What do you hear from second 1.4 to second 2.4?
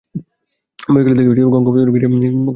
গঙ্গানন্দপুরে গিয়া পৌঁছিল।